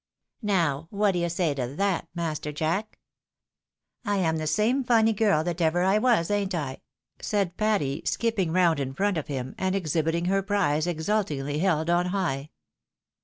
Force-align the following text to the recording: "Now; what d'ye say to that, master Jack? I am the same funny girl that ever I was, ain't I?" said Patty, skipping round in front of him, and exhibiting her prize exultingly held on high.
"Now; 0.57 0.87
what 0.89 1.11
d'ye 1.11 1.27
say 1.27 1.53
to 1.53 1.67
that, 1.75 2.07
master 2.15 2.51
Jack? 2.51 2.97
I 4.03 4.17
am 4.17 4.37
the 4.37 4.47
same 4.47 4.83
funny 4.83 5.13
girl 5.13 5.43
that 5.43 5.61
ever 5.61 5.83
I 5.83 5.99
was, 5.99 6.31
ain't 6.31 6.55
I?" 6.55 6.81
said 7.21 7.55
Patty, 7.55 8.01
skipping 8.05 8.51
round 8.51 8.79
in 8.79 8.95
front 8.95 9.19
of 9.19 9.27
him, 9.27 9.53
and 9.59 9.75
exhibiting 9.75 10.25
her 10.25 10.41
prize 10.41 10.87
exultingly 10.87 11.59
held 11.59 11.91
on 11.91 12.07
high. 12.07 12.49